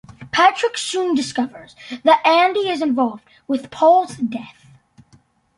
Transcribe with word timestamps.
Patrick 0.31 0.79
soon 0.79 1.13
discovers 1.13 1.75
that 2.03 2.25
Andy 2.25 2.69
is 2.69 2.81
involved 2.81 3.23
with 3.47 3.69
Paul's 3.69 4.15
death. 4.17 4.65